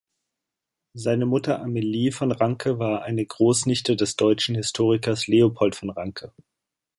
Seine 0.95 1.27
Mutter 1.27 1.61
Amalie 1.61 2.09
von 2.11 2.31
Ranke 2.31 2.79
war 2.79 3.03
eine 3.03 3.23
Großnichte 3.23 3.95
des 3.95 4.15
deutschen 4.15 4.55
Historikers 4.55 5.27
Leopold 5.27 5.75
von 5.75 5.91
Ranke. 5.91 6.33